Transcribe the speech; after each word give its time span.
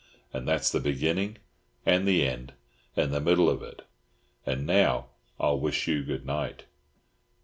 And 0.33 0.47
that's 0.47 0.71
the 0.71 0.79
beginning 0.79 1.37
and 1.85 2.07
the 2.07 2.27
end 2.27 2.53
and 2.95 3.13
the 3.13 3.21
middle 3.21 3.47
of 3.47 3.61
it. 3.61 3.83
And 4.47 4.65
now 4.65 5.09
I'll 5.39 5.59
wish 5.59 5.87
you 5.87 6.03
good 6.03 6.25
night." 6.25 6.65